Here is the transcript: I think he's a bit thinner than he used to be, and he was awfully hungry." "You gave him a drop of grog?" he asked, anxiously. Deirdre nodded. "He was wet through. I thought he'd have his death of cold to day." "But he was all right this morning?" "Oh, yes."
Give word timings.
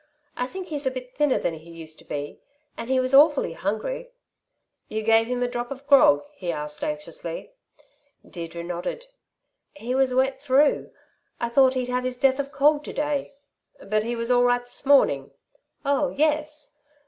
I 0.35 0.47
think 0.47 0.65
he's 0.69 0.87
a 0.87 0.89
bit 0.89 1.13
thinner 1.15 1.37
than 1.37 1.53
he 1.53 1.69
used 1.69 1.99
to 1.99 2.05
be, 2.05 2.39
and 2.75 2.89
he 2.89 2.99
was 2.99 3.13
awfully 3.13 3.53
hungry." 3.53 4.09
"You 4.87 5.03
gave 5.03 5.27
him 5.27 5.43
a 5.43 5.47
drop 5.47 5.69
of 5.69 5.85
grog?" 5.85 6.23
he 6.33 6.51
asked, 6.51 6.83
anxiously. 6.83 7.53
Deirdre 8.27 8.63
nodded. 8.63 9.05
"He 9.75 9.93
was 9.93 10.11
wet 10.11 10.41
through. 10.41 10.89
I 11.39 11.49
thought 11.49 11.75
he'd 11.75 11.89
have 11.89 12.03
his 12.03 12.17
death 12.17 12.39
of 12.39 12.51
cold 12.51 12.83
to 12.85 12.93
day." 12.93 13.31
"But 13.79 14.01
he 14.01 14.15
was 14.15 14.31
all 14.31 14.43
right 14.43 14.63
this 14.65 14.87
morning?" 14.87 15.29
"Oh, 15.85 16.09
yes." 16.09 16.75